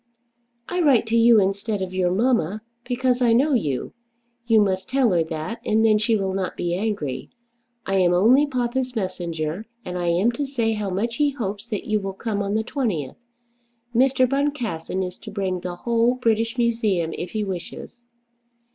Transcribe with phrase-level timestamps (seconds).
[0.67, 3.93] "I write to you instead of your mamma, because I know you.
[4.47, 7.29] You must tell her that, and then she will not be angry.
[7.85, 11.85] I am only papa's messenger, and I am to say how much he hopes that
[11.85, 13.15] you will come on the 20th.
[13.93, 14.27] Mr.
[14.27, 18.07] Boncassen is to bring the whole British Museum if he wishes."